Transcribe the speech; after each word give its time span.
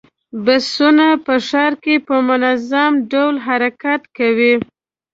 بسونه 0.45 1.07
په 1.25 1.33
ښار 1.47 1.73
کې 1.83 1.95
په 2.07 2.15
منظم 2.29 2.91
ډول 3.11 3.35
حرکت 3.47 4.01
کوي. 4.17 4.53